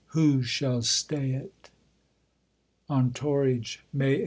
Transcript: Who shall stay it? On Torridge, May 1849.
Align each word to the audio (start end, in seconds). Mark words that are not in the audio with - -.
Who 0.17 0.41
shall 0.41 0.81
stay 0.81 1.31
it? 1.33 1.69
On 2.89 3.11
Torridge, 3.13 3.83
May 3.93 4.17
1849. 4.17 4.19